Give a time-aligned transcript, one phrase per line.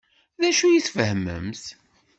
[0.39, 1.63] D acu ay tfehmemt?